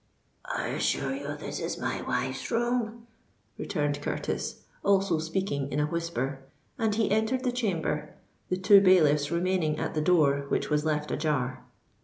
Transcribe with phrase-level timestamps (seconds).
[0.51, 3.05] "I assure you this is my wife's room,"
[3.59, 6.39] returned Curtis, also speaking in a whisper;
[6.79, 8.15] and he entered the chamber,
[8.49, 11.63] the two bailiffs remaining at the door, which was left ajar.